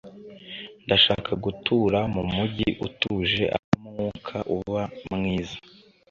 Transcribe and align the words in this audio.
ndashaka 0.85 1.31
gutura 1.43 1.99
mumujyi 2.13 2.69
utuje 2.85 3.43
aho 3.55 3.67
umwuka 3.77 4.35
uba 4.55 4.81
mwiza 5.13 5.57